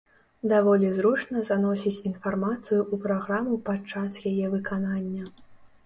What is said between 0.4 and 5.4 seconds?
Даволі зручна заносіць інфармацыю ў праграму падчас яе выканання.